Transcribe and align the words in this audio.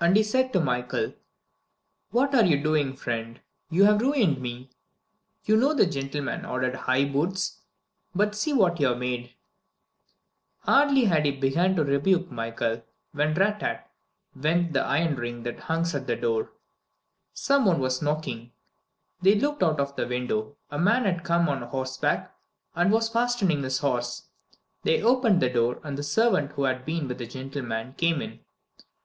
And 0.00 0.16
he 0.16 0.22
said 0.22 0.52
to 0.52 0.60
Michael, 0.60 1.14
"What 2.12 2.36
are 2.36 2.44
you 2.44 2.62
doing, 2.62 2.94
friend? 2.94 3.40
You 3.68 3.82
have 3.82 4.00
ruined 4.00 4.40
me! 4.40 4.70
You 5.44 5.56
know 5.56 5.74
the 5.74 5.86
gentleman 5.86 6.44
ordered 6.44 6.76
high 6.76 7.04
boots, 7.06 7.60
but 8.14 8.36
see 8.36 8.52
what 8.52 8.78
you 8.78 8.86
have 8.86 8.98
made!" 8.98 9.34
Hardly 10.60 11.06
had 11.06 11.24
he 11.24 11.32
begun 11.32 11.74
to 11.74 11.82
rebuke 11.84 12.30
Michael, 12.30 12.84
when 13.10 13.34
"rat 13.34 13.58
tat" 13.58 13.90
went 14.36 14.72
the 14.72 14.82
iron 14.84 15.16
ring 15.16 15.42
that 15.42 15.58
hung 15.58 15.84
at 15.92 16.06
the 16.06 16.14
door. 16.14 16.52
Some 17.32 17.64
one 17.64 17.80
was 17.80 18.00
knocking. 18.00 18.52
They 19.20 19.34
looked 19.34 19.64
out 19.64 19.80
of 19.80 19.96
the 19.96 20.06
window; 20.06 20.54
a 20.70 20.78
man 20.78 21.06
had 21.06 21.24
come 21.24 21.48
on 21.48 21.60
horseback, 21.62 22.32
and 22.76 22.92
was 22.92 23.08
fastening 23.08 23.64
his 23.64 23.78
horse. 23.78 24.28
They 24.84 25.02
opened 25.02 25.42
the 25.42 25.50
door, 25.50 25.80
and 25.82 25.98
the 25.98 26.04
servant 26.04 26.52
who 26.52 26.62
had 26.62 26.84
been 26.84 27.08
with 27.08 27.18
the 27.18 27.26
gentleman 27.26 27.94
came 27.94 28.22
in. 28.22 28.38